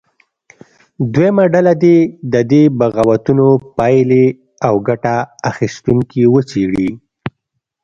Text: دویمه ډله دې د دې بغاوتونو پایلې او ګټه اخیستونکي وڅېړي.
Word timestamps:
دویمه 1.13 1.45
ډله 1.53 1.73
دې 1.83 1.97
د 2.33 2.35
دې 2.51 2.63
بغاوتونو 2.79 3.47
پایلې 3.77 4.25
او 4.67 4.73
ګټه 4.87 5.15
اخیستونکي 5.51 6.21
وڅېړي. 6.33 6.89